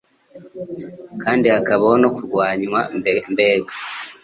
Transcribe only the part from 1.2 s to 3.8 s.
kandi hakabaho no kurwanywa, mbega